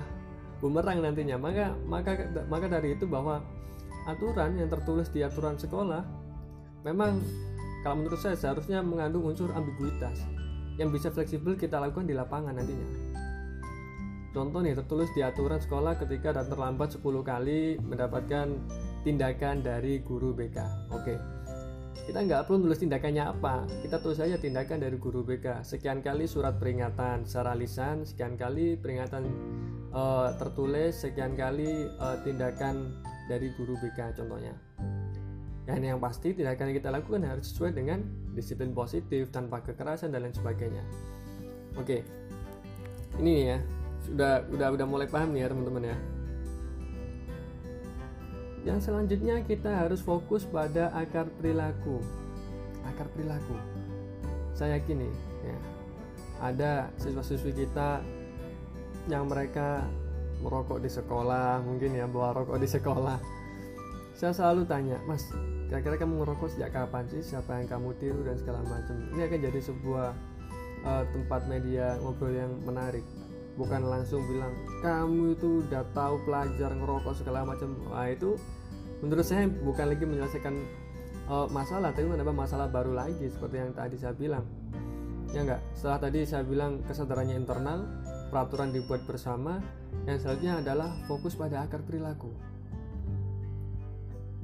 bumerang 0.63 1.03
nantinya. 1.05 1.37
Maka 1.37 1.75
maka 1.85 2.13
maka 2.49 2.67
dari 2.71 2.95
itu 2.97 3.05
bahwa 3.05 3.43
aturan 4.07 4.57
yang 4.57 4.71
tertulis 4.71 5.11
di 5.11 5.27
aturan 5.27 5.59
sekolah 5.59 6.03
memang 6.87 7.21
kalau 7.83 8.03
menurut 8.03 8.19
saya 8.19 8.39
seharusnya 8.39 8.83
mengandung 8.83 9.27
unsur 9.27 9.51
ambiguitas 9.55 10.23
yang 10.79 10.95
bisa 10.95 11.11
fleksibel 11.11 11.59
kita 11.59 11.79
lakukan 11.79 12.07
di 12.07 12.15
lapangan 12.15 12.55
nantinya. 12.59 12.89
Contoh 14.35 14.61
nih 14.61 14.77
tertulis 14.77 15.09
di 15.17 15.25
aturan 15.25 15.59
sekolah 15.59 15.97
ketika 15.97 16.37
datang 16.37 16.61
terlambat 16.61 16.93
10 17.01 17.03
kali 17.25 17.81
mendapatkan 17.81 18.53
tindakan 19.07 19.63
dari 19.63 20.03
guru 20.03 20.35
BK 20.35 20.59
oke 20.91 21.15
kita 22.11 22.27
nggak 22.27 22.51
perlu 22.51 22.67
nulis 22.67 22.83
tindakannya 22.83 23.23
apa 23.23 23.63
kita 23.87 24.03
tulis 24.03 24.19
saja 24.19 24.35
tindakan 24.35 24.83
dari 24.83 24.99
guru 24.99 25.23
BK 25.23 25.63
sekian 25.63 26.03
kali 26.03 26.27
surat 26.27 26.59
peringatan 26.59 27.23
secara 27.23 27.55
lisan 27.55 28.03
sekian 28.03 28.35
kali 28.35 28.75
peringatan 28.75 29.31
uh, 29.97 30.29
tertulis 30.37 30.93
sekian 31.01 31.33
kali 31.33 31.89
uh, 31.97 32.21
tindakan 32.21 33.01
dari 33.33 33.49
guru 33.57 33.81
BK 33.81 34.21
contohnya 34.21 34.53
dan 35.65 35.83
yang 35.83 35.99
pasti 35.99 36.37
tindakan 36.37 36.71
yang 36.71 36.77
kita 36.79 36.91
lakukan 36.93 37.25
harus 37.25 37.51
sesuai 37.51 37.75
dengan 37.75 38.05
disiplin 38.37 38.77
positif 38.77 39.33
tanpa 39.33 39.65
kekerasan 39.65 40.13
dan 40.13 40.29
lain 40.29 40.37
sebagainya 40.37 40.85
oke 41.81 42.05
ini 43.25 43.57
ya 43.57 43.59
sudah 44.05 44.45
udah 44.53 44.69
udah 44.77 44.87
mulai 44.87 45.09
paham 45.09 45.33
nih 45.35 45.43
ya 45.43 45.49
teman-teman 45.51 45.91
ya 45.91 45.97
yang 48.67 48.83
selanjutnya 48.83 49.47
kita 49.47 49.87
harus 49.87 50.03
fokus 50.03 50.43
pada 50.43 50.91
akar 50.91 51.31
perilaku. 51.39 52.03
Akar 52.83 53.07
perilaku. 53.15 53.55
Saya 54.59 54.83
yakin 54.83 55.07
nih, 55.07 55.15
ya, 55.47 55.59
ada 56.43 56.73
siswa-siswi 56.99 57.55
kita 57.55 58.03
yang 59.07 59.27
mereka 59.27 59.87
merokok 60.43 60.83
di 60.83 60.91
sekolah, 60.91 61.65
mungkin 61.65 61.97
ya 61.97 62.07
bawa 62.07 62.43
rokok 62.43 62.59
di 62.61 62.69
sekolah. 62.69 63.19
Saya 64.17 64.33
selalu 64.33 64.65
tanya, 64.65 64.97
Mas, 65.05 65.29
kira-kira 65.69 66.01
kamu 66.01 66.25
ngerokok 66.25 66.49
sejak 66.53 66.73
kapan 66.73 67.05
sih? 67.13 67.21
Siapa 67.21 67.61
yang 67.61 67.69
kamu 67.69 67.93
tiru 68.01 68.21
dan 68.25 68.37
segala 68.41 68.65
macam. 68.65 68.97
Ini 69.13 69.29
akan 69.29 69.39
jadi 69.45 69.61
sebuah 69.61 70.09
uh, 70.87 71.05
tempat 71.11 71.41
media 71.51 71.99
ngobrol 72.01 72.33
yang 72.33 72.53
menarik 72.63 73.03
bukan 73.57 73.89
langsung 73.89 74.21
bilang 74.29 74.53
kamu 74.85 75.33
itu 75.33 75.65
udah 75.65 75.83
tahu 75.97 76.21
pelajar 76.29 76.71
ngerokok 76.77 77.15
segala 77.17 77.49
macam 77.49 77.73
nah 77.89 78.07
itu 78.07 78.37
menurut 79.01 79.25
saya 79.25 79.49
bukan 79.49 79.87
lagi 79.97 80.05
menyelesaikan 80.05 80.55
uh, 81.33 81.49
masalah 81.49 81.91
tapi 81.91 82.05
menambah 82.05 82.37
masalah 82.37 82.69
baru 82.69 82.93
lagi 82.93 83.33
seperti 83.33 83.57
yang 83.65 83.73
tadi 83.73 83.97
saya 83.97 84.13
bilang 84.13 84.45
ya 85.33 85.43
enggak 85.43 85.61
setelah 85.73 85.99
tadi 86.05 86.21
saya 86.29 86.45
bilang 86.45 86.85
kesadarannya 86.85 87.37
internal 87.37 87.89
peraturan 88.29 88.75
dibuat 88.75 89.05
bersama 89.05 89.63
yang 90.05 90.19
selanjutnya 90.19 90.61
adalah 90.63 90.91
fokus 91.07 91.35
pada 91.39 91.63
akar 91.63 91.83
perilaku 91.83 92.31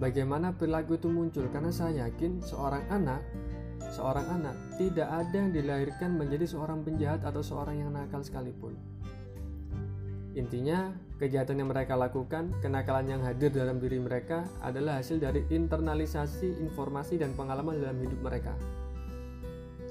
bagaimana 0.02 0.54
perilaku 0.54 0.98
itu 0.98 1.06
muncul 1.06 1.46
karena 1.54 1.70
saya 1.70 2.10
yakin 2.10 2.42
seorang 2.42 2.82
anak 2.90 3.22
seorang 3.92 4.24
anak 4.40 4.56
tidak 4.80 5.06
ada 5.06 5.36
yang 5.36 5.52
dilahirkan 5.52 6.16
menjadi 6.16 6.48
seorang 6.48 6.80
penjahat 6.80 7.20
atau 7.26 7.44
seorang 7.44 7.82
yang 7.82 7.90
nakal 7.92 8.24
sekalipun. 8.24 8.72
Intinya, 10.32 10.96
kejahatan 11.20 11.60
yang 11.60 11.68
mereka 11.68 11.92
lakukan, 11.92 12.48
kenakalan 12.64 13.04
yang 13.04 13.20
hadir 13.20 13.52
dalam 13.52 13.76
diri 13.76 14.00
mereka 14.00 14.48
adalah 14.64 14.96
hasil 14.96 15.20
dari 15.20 15.44
internalisasi 15.52 16.56
informasi 16.64 17.20
dan 17.20 17.36
pengalaman 17.36 17.76
dalam 17.76 18.00
hidup 18.00 18.16
mereka. 18.24 18.56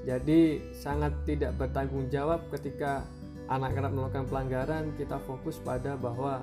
Jadi, 0.02 0.74
sangat 0.74 1.14
tidak 1.22 1.54
bertanggung 1.54 2.10
jawab 2.10 2.42
ketika 2.50 3.06
anak-anak 3.52 3.92
melakukan 3.92 4.24
pelanggaran, 4.28 4.84
kita 4.96 5.20
fokus 5.28 5.60
pada 5.60 5.98
bahwa 5.98 6.40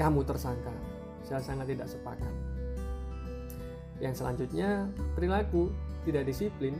kamu 0.00 0.24
tersangka. 0.24 0.72
Saya 1.26 1.44
sangat 1.44 1.68
tidak 1.68 1.90
sepakat. 1.90 2.34
Yang 3.98 4.22
selanjutnya, 4.22 4.86
perilaku 5.18 5.74
tidak 6.06 6.30
disiplin, 6.30 6.78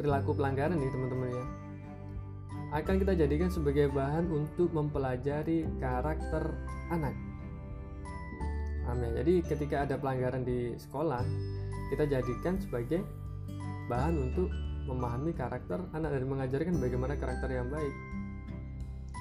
perilaku 0.00 0.32
pelanggaran 0.32 0.80
nih 0.80 0.90
teman-teman 0.90 1.28
ya, 1.30 1.44
akan 2.72 2.94
kita 3.04 3.12
jadikan 3.12 3.52
sebagai 3.52 3.92
bahan 3.92 4.32
untuk 4.32 4.72
mempelajari 4.72 5.68
karakter 5.76 6.56
anak. 6.88 7.12
Amin. 8.88 9.12
Jadi 9.14 9.44
ketika 9.44 9.84
ada 9.84 10.00
pelanggaran 10.00 10.42
di 10.42 10.74
sekolah, 10.80 11.20
kita 11.92 12.08
jadikan 12.08 12.56
sebagai 12.58 13.04
bahan 13.92 14.16
untuk 14.16 14.48
memahami 14.88 15.36
karakter 15.36 15.84
anak 15.92 16.16
dan 16.16 16.24
mengajarkan 16.26 16.74
bagaimana 16.80 17.14
karakter 17.14 17.52
yang 17.52 17.68
baik. 17.68 17.94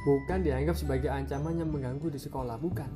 Bukan 0.01 0.41
dianggap 0.41 0.73
sebagai 0.73 1.13
ancaman 1.13 1.61
yang 1.61 1.69
mengganggu 1.69 2.09
di 2.09 2.17
sekolah, 2.17 2.57
bukan. 2.57 2.89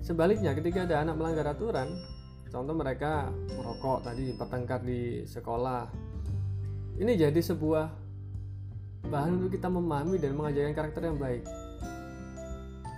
Sebaliknya, 0.00 0.56
ketika 0.56 0.88
ada 0.88 1.04
anak 1.04 1.20
melanggar 1.20 1.52
aturan, 1.52 1.92
contoh 2.48 2.72
mereka 2.72 3.28
merokok 3.52 4.08
tadi 4.08 4.32
bertengkar 4.32 4.80
di 4.80 5.28
sekolah 5.28 6.08
ini 6.98 7.14
jadi 7.14 7.38
sebuah 7.38 7.86
bahan 9.06 9.38
untuk 9.38 9.54
kita 9.54 9.70
memahami 9.70 10.18
dan 10.18 10.34
mengajarkan 10.34 10.74
karakter 10.74 11.02
yang 11.06 11.18
baik. 11.20 11.44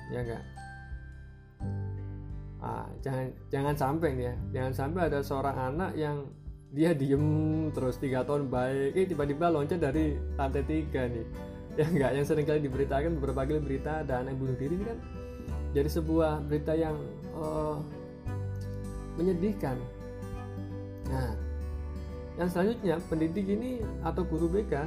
Ya 0.08 0.20
enggak? 0.24 0.44
Ah, 2.60 2.88
jangan 3.00 3.26
jangan 3.48 3.74
sampai 3.76 4.08
nih 4.16 4.24
ya 4.28 4.34
jangan 4.52 4.72
sampai 4.76 5.00
ada 5.08 5.20
seorang 5.24 5.56
anak 5.56 5.92
yang 5.96 6.28
dia 6.76 6.92
diem 6.92 7.24
terus 7.72 7.96
tiga 7.96 8.20
tahun 8.20 8.52
baik 8.52 9.00
eh 9.00 9.08
tiba-tiba 9.08 9.48
loncat 9.48 9.80
dari 9.80 10.20
lantai 10.36 10.60
tiga 10.68 11.08
nih 11.08 11.24
ya 11.80 11.88
enggak 11.88 12.10
yang 12.12 12.26
sering 12.28 12.44
kali 12.44 12.60
diberitakan 12.60 13.16
beberapa 13.16 13.48
kali 13.48 13.60
berita 13.64 14.04
ada 14.04 14.20
anak 14.20 14.36
bunuh 14.36 14.52
diri 14.60 14.76
ini 14.76 14.84
kan 14.84 14.98
jadi 15.70 15.86
sebuah 15.86 16.42
berita 16.50 16.74
yang 16.74 16.98
uh, 17.38 17.78
menyedihkan. 19.14 19.78
Nah, 21.10 21.34
yang 22.38 22.48
selanjutnya 22.50 22.96
pendidik 23.06 23.46
ini 23.46 23.82
atau 24.02 24.26
guru 24.26 24.50
BK 24.50 24.86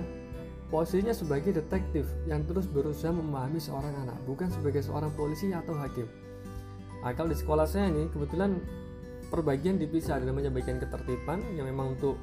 posisinya 0.67 1.13
sebagai 1.13 1.53
detektif 1.53 2.09
yang 2.25 2.41
terus 2.49 2.65
berusaha 2.65 3.13
memahami 3.13 3.61
seorang 3.61 3.93
anak, 4.03 4.17
bukan 4.25 4.49
sebagai 4.49 4.81
seorang 4.81 5.13
polisi 5.13 5.53
atau 5.53 5.77
hakim. 5.77 6.09
Nah, 7.03 7.13
kalau 7.13 7.29
di 7.31 7.37
sekolah 7.37 7.67
saya 7.67 7.93
ini 7.93 8.09
kebetulan 8.09 8.57
perbagian 9.29 9.77
dipisah 9.79 10.19
ada 10.19 10.25
namanya 10.27 10.49
bagian 10.51 10.81
ketertiban 10.81 11.39
yang 11.55 11.67
memang 11.69 11.95
untuk 11.95 12.17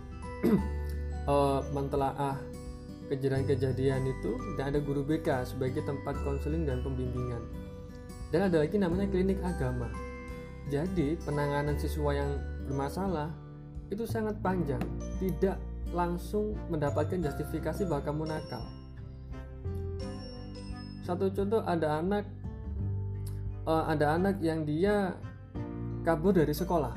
uh, 1.28 1.62
mentelaah 1.76 2.36
kejadian-kejadian 3.10 4.06
itu 4.06 4.38
dan 4.54 4.70
ada 4.70 4.78
guru 4.78 5.02
BK 5.02 5.42
sebagai 5.42 5.82
tempat 5.82 6.14
konseling 6.22 6.64
dan 6.64 6.80
pembimbingan. 6.86 7.42
Dan 8.30 8.46
ada 8.46 8.62
lagi 8.62 8.78
namanya 8.78 9.10
klinik 9.10 9.42
agama 9.42 9.90
jadi 10.70 11.18
penanganan 11.26 11.74
siswa 11.74 12.14
yang 12.14 12.30
bermasalah 12.70 13.34
itu 13.90 14.06
sangat 14.06 14.38
panjang, 14.38 14.78
tidak 15.18 15.58
langsung 15.90 16.54
mendapatkan 16.70 17.18
justifikasi 17.18 17.82
bahwa 17.90 18.02
kamu 18.06 18.22
nakal. 18.30 18.62
Satu 21.02 21.26
contoh 21.34 21.66
ada 21.66 21.98
anak 21.98 22.22
uh, 23.66 23.90
ada 23.90 24.14
anak 24.14 24.38
yang 24.38 24.62
dia 24.62 25.18
kabur 26.06 26.30
dari 26.30 26.54
sekolah. 26.54 26.94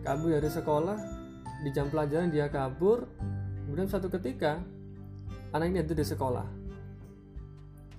Kabur 0.00 0.32
dari 0.32 0.48
sekolah 0.48 0.96
di 1.60 1.70
jam 1.76 1.92
pelajaran 1.92 2.32
dia 2.32 2.48
kabur. 2.48 3.04
Kemudian 3.68 3.92
satu 3.92 4.08
ketika 4.08 4.64
anak 5.50 5.66
ini 5.70 5.78
ada 5.82 5.94
di 5.94 6.06
sekolah. 6.06 6.46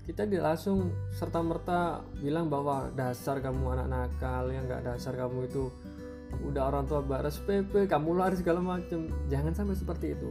Kita 0.01 0.25
tidak 0.25 0.43
langsung 0.43 0.91
serta 1.13 1.39
merta 1.45 2.01
bilang 2.19 2.49
bahwa 2.49 2.89
dasar 2.95 3.39
kamu 3.39 3.77
anak 3.77 3.87
nakal 3.87 4.49
yang 4.49 4.65
nggak 4.65 4.83
dasar 4.83 5.13
kamu 5.13 5.47
itu 5.47 5.69
udah 6.47 6.71
orang 6.71 6.87
tua 6.87 7.03
baras 7.03 7.37
PP 7.43 7.91
kamu 7.91 8.15
lari 8.15 8.39
segala 8.39 8.63
macam 8.63 9.07
jangan 9.27 9.53
sampai 9.53 9.75
seperti 9.77 10.15
itu. 10.15 10.29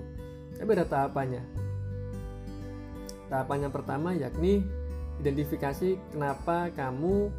Tapi 0.58 0.70
ada 0.74 0.86
tahapannya. 0.88 1.42
Tahapan 3.30 3.58
yang 3.68 3.72
pertama 3.72 4.08
yakni 4.16 4.66
identifikasi 5.22 6.00
kenapa 6.16 6.72
kamu 6.74 7.30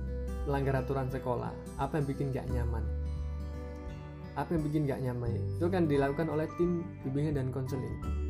melanggar 0.48 0.82
aturan 0.82 1.12
sekolah. 1.12 1.52
Apa 1.78 2.00
yang 2.00 2.06
bikin 2.08 2.32
gak 2.32 2.48
nyaman? 2.50 2.86
Apa 4.40 4.56
yang 4.56 4.64
bikin 4.64 4.88
gak 4.88 5.04
nyaman? 5.04 5.36
Itu 5.60 5.68
kan 5.68 5.86
dilakukan 5.86 6.32
oleh 6.32 6.48
tim 6.56 6.86
bimbingan 7.04 7.36
dan 7.38 7.48
konseling 7.52 8.21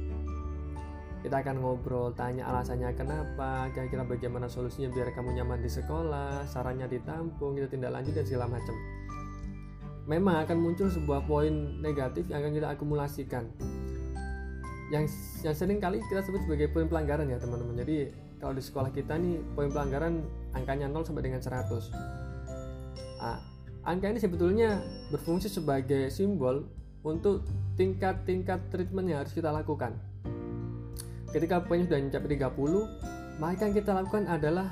kita 1.22 1.46
akan 1.46 1.62
ngobrol 1.62 2.10
tanya 2.18 2.50
alasannya 2.50 2.94
kenapa 2.98 3.70
kira-kira 3.74 4.02
bagaimana 4.06 4.50
solusinya 4.50 4.90
biar 4.90 5.14
kamu 5.14 5.38
nyaman 5.38 5.62
di 5.62 5.70
sekolah 5.70 6.50
sarannya 6.50 6.90
ditampung 6.90 7.58
kita 7.58 7.70
tindak 7.70 7.94
lanjut 7.94 8.14
dan 8.18 8.26
segala 8.26 8.46
macam. 8.50 8.76
Memang 10.10 10.44
akan 10.44 10.58
muncul 10.58 10.90
sebuah 10.90 11.30
poin 11.30 11.78
negatif 11.78 12.26
yang 12.26 12.42
akan 12.42 12.52
kita 12.58 12.68
akumulasikan. 12.74 13.46
Yang 14.90 15.14
yang 15.46 15.56
sering 15.56 15.78
kali 15.78 16.02
kita 16.10 16.26
sebut 16.26 16.42
sebagai 16.44 16.74
poin 16.74 16.90
pelanggaran 16.90 17.30
ya 17.30 17.38
teman-teman. 17.38 17.80
Jadi 17.80 18.12
kalau 18.42 18.58
di 18.58 18.64
sekolah 18.66 18.90
kita 18.90 19.22
nih 19.22 19.38
poin 19.54 19.70
pelanggaran 19.70 20.26
angkanya 20.58 20.90
0 20.90 21.06
sampai 21.06 21.24
dengan 21.30 21.40
100 21.40 21.62
nah, 23.22 23.38
angka 23.86 24.10
ini 24.10 24.20
sebetulnya 24.20 24.82
berfungsi 25.14 25.48
sebagai 25.48 26.10
simbol 26.10 26.66
untuk 27.06 27.46
tingkat-tingkat 27.78 28.74
treatment 28.74 29.08
yang 29.14 29.22
harus 29.22 29.38
kita 29.38 29.54
lakukan 29.54 29.94
ketika 31.32 31.64
poinnya 31.64 31.88
sudah 31.88 32.00
mencapai 32.04 32.30
30 32.36 33.40
maka 33.40 33.62
yang 33.66 33.76
kita 33.76 33.92
lakukan 33.96 34.24
adalah 34.28 34.68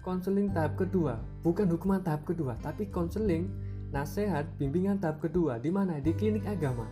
konseling 0.00 0.48
tahap 0.50 0.74
kedua. 0.80 1.20
Bukan 1.44 1.68
hukuman 1.68 2.00
tahap 2.00 2.24
kedua 2.24 2.56
tapi 2.64 2.88
konseling 2.88 3.52
nasihat 3.92 4.48
bimbingan 4.56 4.96
tahap 4.96 5.20
kedua 5.20 5.60
di 5.60 5.68
mana? 5.68 6.00
Di 6.00 6.16
klinik 6.16 6.48
agama. 6.48 6.88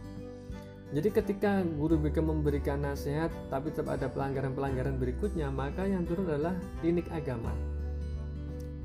Jadi 0.88 1.12
ketika 1.12 1.60
guru 1.76 2.00
BK 2.00 2.24
memberikan 2.24 2.80
nasihat 2.80 3.28
tapi 3.52 3.72
tetap 3.72 3.92
ada 3.92 4.08
pelanggaran-pelanggaran 4.08 4.96
berikutnya 4.96 5.52
maka 5.52 5.84
yang 5.84 6.04
turun 6.08 6.28
adalah 6.28 6.56
klinik 6.80 7.08
agama. 7.12 7.52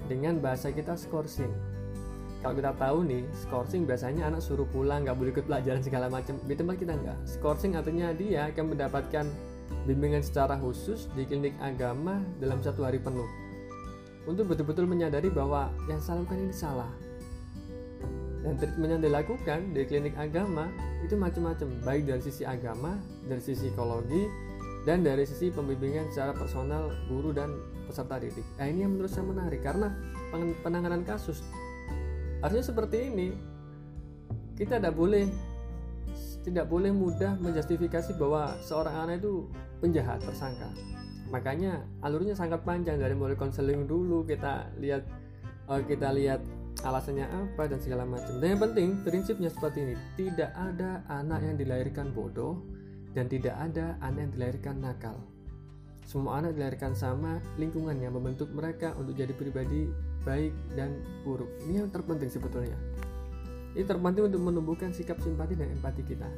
Dengan 0.08 0.40
bahasa 0.40 0.72
kita 0.72 1.00
skorsing. 1.00 1.52
Kalau 2.44 2.60
kita 2.60 2.76
tahu 2.76 3.08
nih 3.08 3.24
skorsing 3.48 3.88
biasanya 3.88 4.28
anak 4.28 4.44
suruh 4.44 4.68
pulang 4.68 5.08
nggak 5.08 5.16
boleh 5.16 5.32
ikut 5.32 5.48
pelajaran 5.48 5.80
segala 5.80 6.12
macam. 6.12 6.36
Di 6.44 6.56
tempat 6.60 6.76
kita 6.76 6.92
nggak. 6.92 7.18
Skorsing 7.24 7.80
artinya 7.80 8.12
dia 8.12 8.52
akan 8.52 8.76
mendapatkan 8.76 9.26
bimbingan 9.84 10.24
secara 10.24 10.56
khusus 10.60 11.12
di 11.14 11.28
klinik 11.28 11.56
agama 11.60 12.22
dalam 12.40 12.64
satu 12.64 12.88
hari 12.88 13.00
penuh. 13.00 13.28
Untuk 14.24 14.48
betul-betul 14.48 14.88
menyadari 14.88 15.28
bahwa 15.28 15.68
yang 15.92 16.00
saya 16.00 16.24
lakukan 16.24 16.40
ini 16.40 16.56
salah. 16.56 16.92
Dan 18.44 18.60
treatment 18.60 19.00
yang 19.00 19.04
dilakukan 19.04 19.60
di 19.72 19.88
klinik 19.88 20.16
agama 20.20 20.68
itu 21.04 21.16
macam-macam 21.16 21.68
baik 21.84 22.04
dari 22.08 22.22
sisi 22.24 22.44
agama 22.44 22.96
dari 23.28 23.40
sisi 23.40 23.72
psikologi 23.72 24.28
dan 24.84 25.04
dari 25.04 25.24
sisi 25.24 25.48
pembimbingan 25.48 26.12
secara 26.12 26.36
personal 26.36 26.92
guru 27.08 27.32
dan 27.32 27.56
peserta 27.88 28.20
didik. 28.20 28.44
Nah 28.60 28.68
ini 28.68 28.84
yang 28.84 28.92
menurut 28.96 29.12
saya 29.12 29.28
menarik 29.28 29.64
karena 29.64 29.96
penanganan 30.64 31.08
kasus. 31.08 31.40
Harusnya 32.44 32.64
seperti 32.68 33.08
ini. 33.08 33.28
Kita 34.54 34.78
tidak 34.78 34.94
boleh 34.94 35.26
tidak 36.44 36.68
boleh 36.68 36.92
mudah 36.92 37.40
menjustifikasi 37.40 38.20
bahwa 38.20 38.54
seorang 38.62 39.08
anak 39.08 39.24
itu 39.24 39.48
penjahat 39.80 40.20
tersangka 40.22 40.70
makanya 41.32 41.82
alurnya 42.06 42.38
sangat 42.38 42.62
panjang 42.62 43.02
dari 43.02 43.18
mulai 43.18 43.34
konseling 43.34 43.90
dulu 43.90 44.22
kita 44.28 44.70
lihat 44.78 45.08
uh, 45.72 45.82
kita 45.82 46.14
lihat 46.14 46.44
alasannya 46.84 47.26
apa 47.26 47.66
dan 47.66 47.80
segala 47.80 48.04
macam 48.06 48.38
dan 48.38 48.54
yang 48.54 48.62
penting 48.62 48.90
prinsipnya 49.02 49.50
seperti 49.50 49.88
ini 49.88 49.96
tidak 50.20 50.52
ada 50.54 51.02
anak 51.10 51.42
yang 51.42 51.56
dilahirkan 51.58 52.14
bodoh 52.14 52.62
dan 53.14 53.30
tidak 53.30 53.56
ada 53.58 53.96
anak 54.02 54.30
yang 54.30 54.34
dilahirkan 54.34 54.76
nakal. 54.82 55.18
Semua 56.04 56.44
anak 56.44 56.60
dilahirkan 56.60 56.92
sama, 56.98 57.40
lingkungan 57.56 57.96
yang 57.96 58.12
membentuk 58.12 58.52
mereka 58.52 58.92
untuk 59.00 59.16
jadi 59.16 59.32
pribadi 59.32 59.88
baik 60.28 60.52
dan 60.76 61.00
buruk. 61.24 61.48
Ini 61.64 61.86
yang 61.86 61.90
terpenting 61.94 62.28
sebetulnya. 62.28 62.76
Ini 63.74 63.84
terpenting 63.90 64.30
untuk 64.30 64.42
menumbuhkan 64.42 64.94
sikap 64.94 65.18
simpati 65.22 65.58
dan 65.58 65.74
empati 65.74 66.02
kita. 66.06 66.30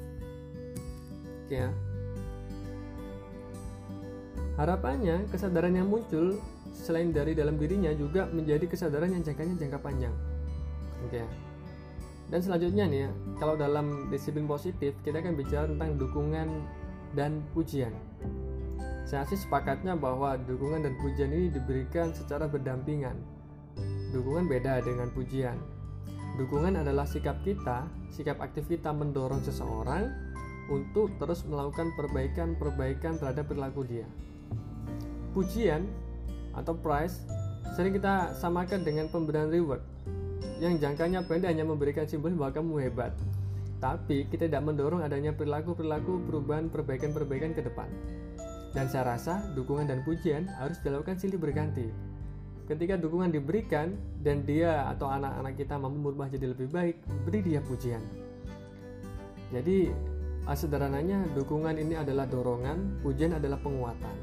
Ya. 1.51 1.69
Harapannya, 4.55 5.27
kesadaran 5.27 5.75
yang 5.75 5.91
muncul 5.91 6.39
selain 6.71 7.11
dari 7.11 7.35
dalam 7.35 7.59
dirinya 7.59 7.91
juga 7.91 8.27
menjadi 8.31 8.67
kesadaran 8.71 9.11
yang 9.11 9.23
jangkanya 9.23 9.55
jangka 9.59 9.79
panjang. 9.83 10.15
Oke 11.03 11.19
ya. 11.19 11.29
Dan 12.25 12.39
selanjutnya 12.41 12.85
nih 12.89 12.99
ya, 13.05 13.11
kalau 13.37 13.53
dalam 13.53 14.09
disiplin 14.09 14.49
positif 14.49 14.97
kita 15.05 15.21
akan 15.21 15.37
bicara 15.37 15.69
tentang 15.69 15.99
dukungan 15.99 16.47
dan 17.13 17.45
pujian. 17.53 17.93
Saya 19.05 19.21
sih 19.29 19.37
sepakatnya 19.37 19.93
bahwa 19.93 20.33
dukungan 20.49 20.81
dan 20.81 20.97
pujian 20.97 21.29
ini 21.29 21.53
diberikan 21.53 22.09
secara 22.15 22.49
berdampingan. 22.49 23.13
Dukungan 24.09 24.49
beda 24.49 24.81
dengan 24.81 25.13
pujian. 25.13 25.74
Dukungan 26.35 26.75
adalah 26.83 27.07
sikap 27.07 27.39
kita, 27.47 27.87
sikap 28.11 28.43
aktif 28.43 28.67
kita 28.67 28.91
mendorong 28.91 29.39
seseorang 29.39 30.11
untuk 30.67 31.15
terus 31.15 31.47
melakukan 31.47 31.95
perbaikan-perbaikan 31.95 33.15
terhadap 33.15 33.47
perilaku 33.47 33.87
dia. 33.87 34.03
Pujian 35.31 35.87
atau 36.51 36.75
prize 36.75 37.23
sering 37.79 37.95
kita 37.95 38.35
samakan 38.35 38.83
dengan 38.83 39.07
pemberian 39.07 39.47
reward 39.47 39.79
yang 40.59 40.75
jangkanya 40.75 41.23
pendek 41.23 41.55
hanya 41.55 41.63
memberikan 41.63 42.03
simbol 42.03 42.35
bahwa 42.35 42.51
kamu 42.51 42.73
hebat. 42.83 43.15
Tapi 43.79 44.27
kita 44.27 44.51
tidak 44.51 44.63
mendorong 44.67 45.03
adanya 45.03 45.31
perilaku-perilaku 45.31 46.27
perubahan 46.27 46.67
perbaikan-perbaikan 46.67 47.55
ke 47.55 47.63
depan. 47.63 47.87
Dan 48.75 48.91
saya 48.91 49.15
rasa 49.15 49.39
dukungan 49.55 49.87
dan 49.87 50.03
pujian 50.03 50.51
harus 50.59 50.79
dilakukan 50.83 51.15
silih 51.15 51.39
berganti. 51.39 52.14
Ketika 52.65 52.97
dukungan 52.97 53.29
diberikan 53.29 53.93
dan 54.25 54.41
dia 54.41 54.89
atau 54.89 55.05
anak-anak 55.05 55.53
kita 55.53 55.77
mampu 55.77 56.01
berubah 56.01 56.27
jadi 56.33 56.49
lebih 56.49 56.73
baik, 56.73 56.97
beri 57.29 57.39
dia 57.45 57.61
pujian. 57.61 58.01
Jadi 59.53 59.93
sederhananya 60.49 61.29
dukungan 61.37 61.77
ini 61.77 61.93
adalah 61.93 62.25
dorongan, 62.25 63.05
pujian 63.05 63.37
adalah 63.37 63.61
penguatan. 63.61 64.17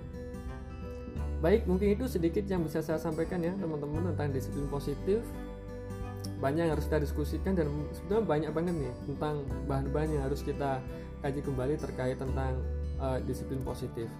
Baik, 1.39 1.67
mungkin 1.67 1.95
itu 1.95 2.07
sedikit 2.11 2.47
yang 2.47 2.63
bisa 2.67 2.83
saya 2.83 2.99
sampaikan 2.99 3.43
ya 3.43 3.55
teman-teman 3.59 4.15
tentang 4.15 4.31
disiplin 4.31 4.67
positif 4.71 5.23
banyak 6.43 6.67
yang 6.67 6.75
harus 6.75 6.91
kita 6.91 6.99
diskusikan 7.07 7.55
dan 7.55 7.71
sebenarnya 7.95 8.27
banyak 8.27 8.51
banget 8.51 8.75
nih 8.75 8.95
tentang 9.15 9.35
bahan-bahan 9.71 10.11
yang 10.11 10.23
harus 10.27 10.43
kita 10.43 10.83
kaji 11.23 11.39
kembali 11.39 11.75
terkait 11.79 12.19
tentang 12.19 12.59
uh, 12.99 13.23
disiplin 13.23 13.63
positif. 13.63 14.11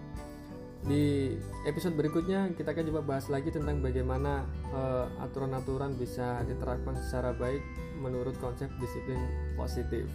Di 0.83 1.39
episode 1.63 1.95
berikutnya 1.95 2.51
kita 2.59 2.75
akan 2.75 2.85
coba 2.91 3.01
bahas 3.15 3.31
lagi 3.31 3.55
tentang 3.55 3.79
bagaimana 3.79 4.43
uh, 4.75 5.07
aturan-aturan 5.23 5.95
bisa 5.95 6.43
diterapkan 6.43 6.99
secara 6.99 7.31
baik 7.39 7.63
menurut 8.03 8.35
konsep 8.43 8.67
disiplin 8.83 9.23
positif. 9.55 10.11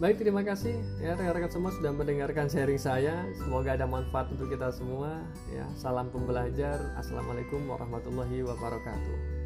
Baik, 0.00 0.16
terima 0.16 0.40
kasih 0.40 0.80
ya 0.96 1.12
rekan-rekan 1.12 1.52
semua 1.52 1.76
sudah 1.76 1.92
mendengarkan 1.92 2.48
sharing 2.48 2.80
saya. 2.80 3.20
Semoga 3.36 3.76
ada 3.76 3.84
manfaat 3.84 4.32
untuk 4.32 4.48
kita 4.48 4.72
semua. 4.72 5.20
Ya, 5.52 5.68
salam 5.76 6.08
pembelajar. 6.08 6.80
Assalamualaikum 6.96 7.68
warahmatullahi 7.68 8.40
wabarakatuh. 8.40 9.39